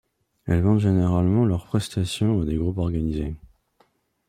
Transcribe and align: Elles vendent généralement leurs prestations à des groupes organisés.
Elles 0.47 0.63
vendent 0.63 0.79
généralement 0.79 1.45
leurs 1.45 1.67
prestations 1.67 2.41
à 2.41 2.45
des 2.45 2.55
groupes 2.55 2.79
organisés. 2.79 3.35